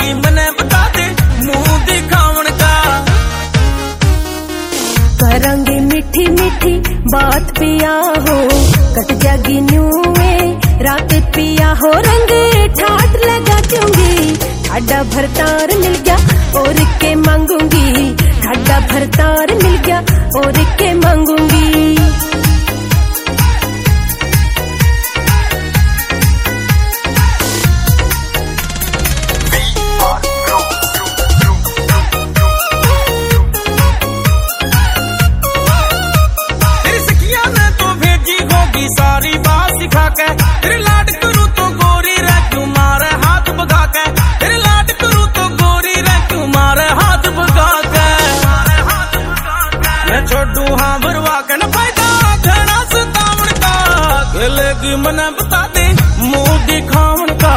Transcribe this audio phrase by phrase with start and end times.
[0.00, 0.82] की मने बता
[7.12, 7.92] बात पिया
[8.24, 8.36] हो,
[8.94, 10.32] कट जागी न्यूए
[10.82, 12.30] रात पिया हो, रंग
[12.80, 16.16] ठाट लगा चूँगी। ठाडा भरतार मिल गया
[16.60, 19.98] और के मांगूँगी। ठाडा भरतार मिल गया
[20.40, 21.41] और के मांगूँगी।
[39.96, 40.26] के
[41.58, 43.10] तो गोरी रे क्यों मारे
[43.92, 44.04] के
[45.36, 48.06] तो गोरी रे क्यों मारे हाथ भगा के
[50.30, 50.98] छोड़ू हाँ
[51.50, 51.56] के
[53.64, 53.72] का।
[54.82, 55.84] की मने बता दे,
[56.28, 57.54] मुँह दिखावन का।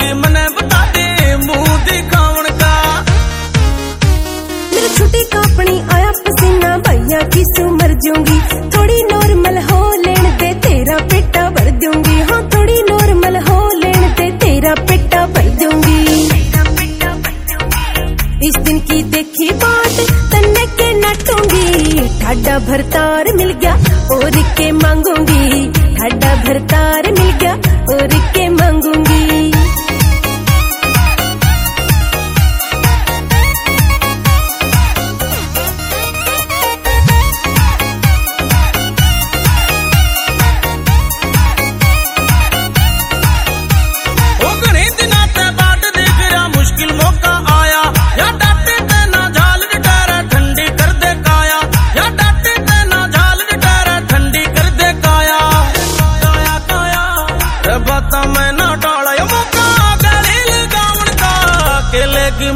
[0.00, 1.06] की मने बता दे,
[1.46, 2.72] मुँह दिखावन का।
[4.72, 7.44] मेरी छुट्टी कापनी आया पसीना भैया की
[7.80, 8.38] मर जाऊँगी
[18.44, 20.00] इस दिन की देखी बात,
[20.32, 23.74] तन्ने के नटूँगी। ठाडा भरतार मिल गया
[24.16, 27.54] और के मांगूँगी। ठाडा भरतार मिल गया
[27.94, 28.43] और के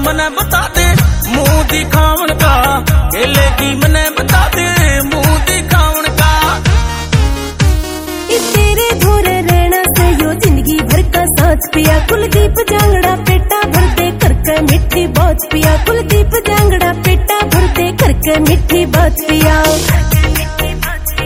[0.08, 0.84] मने बता दे,
[1.30, 2.52] मुँह दिखावन का।
[3.12, 4.64] केले की मने बता दे,
[5.04, 6.30] मुँह दिखावन का।
[8.54, 14.10] तेरे धोरे रहना से यो ज़िंदगी भर का साथ पिया। कुलदीप जांगड़ा पेटा भर दे
[14.22, 19.56] करके मिठी बात पिया। कुलदीप जांगड़ा पेटा भर दे करके मिठी बात पिया।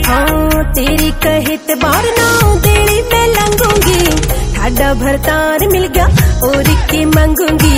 [0.09, 2.28] हाँ तेरी कहित बार ना
[2.66, 4.03] देनी मैं लंगूँगी।
[4.56, 6.06] ठाडा भरतार मिल गया
[6.49, 7.72] और के मांगूँगी।